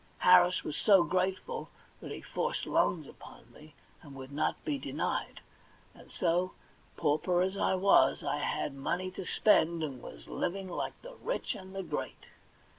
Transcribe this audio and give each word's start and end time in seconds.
Harris 0.17 0.63
was 0.63 0.75
so 0.77 1.03
grateful 1.03 1.69
that 1.99 2.09
he 2.09 2.21
forced 2.23 2.65
loans 2.65 3.07
upon 3.07 3.51
me, 3.53 3.75
and 4.01 4.15
would 4.15 4.31
not 4.31 4.55
be 4.65 4.79
denied; 4.79 5.41
and 5.93 6.11
so, 6.11 6.53
pauper 6.97 7.43
as 7.43 7.55
I 7.55 7.75
was, 7.75 8.23
I 8.23 8.37
had 8.39 8.73
money 8.73 9.11
to 9.11 9.23
spend, 9.23 9.83
and 9.83 10.01
was 10.01 10.27
living 10.27 10.67
like 10.69 10.99
the 11.03 11.13
rich 11.21 11.53
and 11.53 11.75
the 11.75 11.83
great. 11.83 12.25